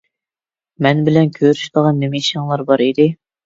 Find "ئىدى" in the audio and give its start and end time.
2.91-3.11